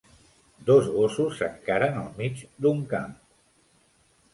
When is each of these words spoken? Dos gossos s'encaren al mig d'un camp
Dos 0.69 0.89
gossos 0.95 1.37
s'encaren 1.41 2.03
al 2.03 2.11
mig 2.25 2.45
d'un 2.67 2.85
camp 2.97 3.17